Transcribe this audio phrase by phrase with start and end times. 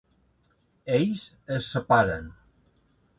[0.95, 1.25] Ells
[1.57, 2.25] es separen.